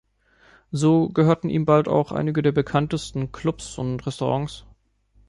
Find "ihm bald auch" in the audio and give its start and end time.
1.47-2.11